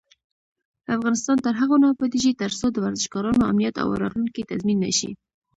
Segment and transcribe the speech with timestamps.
[0.95, 5.11] افغانستان تر هغو نه ابادیږي، ترڅو د ورزشکارانو امنیت او راتلونکی تضمین نشي.